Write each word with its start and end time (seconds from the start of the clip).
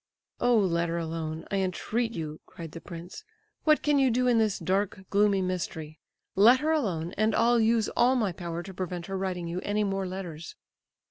"Oh, 0.39 0.57
let 0.57 0.89
her 0.89 0.97
alone, 0.97 1.45
I 1.51 1.57
entreat 1.57 2.11
you!" 2.13 2.41
cried 2.47 2.71
the 2.71 2.81
prince. 2.81 3.23
"What 3.65 3.83
can 3.83 3.99
you 3.99 4.09
do 4.09 4.25
in 4.27 4.39
this 4.39 4.57
dark, 4.57 5.01
gloomy 5.11 5.43
mystery? 5.43 5.99
Let 6.35 6.59
her 6.61 6.71
alone, 6.71 7.13
and 7.19 7.35
I'll 7.35 7.59
use 7.59 7.87
all 7.89 8.15
my 8.15 8.31
power 8.31 8.63
to 8.63 8.73
prevent 8.73 9.05
her 9.05 9.15
writing 9.19 9.47
you 9.47 9.59
any 9.61 9.83
more 9.83 10.07
letters." 10.07 10.55